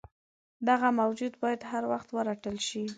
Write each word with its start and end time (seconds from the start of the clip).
دغه 0.67 0.87
موجود 1.01 1.33
باید 1.41 1.61
هروخت 1.71 2.09
ورټل 2.17 2.55
شي. 2.67 2.83